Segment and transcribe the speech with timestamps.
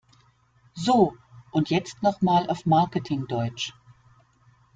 [0.73, 1.15] So,
[1.51, 3.71] und jetzt noch mal auf Marketing-Deutsch!